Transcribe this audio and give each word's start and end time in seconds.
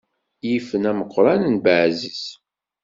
Yifen 0.49 0.83
ameqqran 0.89 1.41
n 1.47 1.55
at 1.57 1.61
Baɛziz. 1.63 2.23